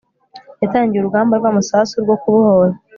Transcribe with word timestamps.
yatangiye 0.61 0.99
urugamba 1.01 1.33
rw'amasasu 1.39 1.95
rwo 2.03 2.15
kubohora 2.21 2.73